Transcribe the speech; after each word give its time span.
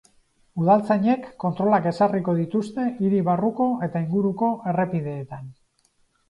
Udaltzainek 0.61 1.27
kontrolak 1.43 1.85
ezarriko 1.91 2.35
dituzte 2.39 2.87
hiri 3.03 3.19
barruko 3.29 3.69
eta 3.89 4.03
inguruko 4.07 4.51
errepideetan. 4.73 5.47